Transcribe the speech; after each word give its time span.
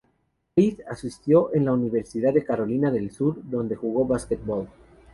Reed 0.55 0.79
asistió 0.89 1.53
en 1.53 1.65
la 1.65 1.73
Universidad 1.73 2.33
de 2.33 2.43
Carolina 2.43 2.89
del 2.89 3.11
Sur, 3.11 3.35
dónde 3.43 3.75
jugó 3.75 4.03
basketball. 4.07 4.67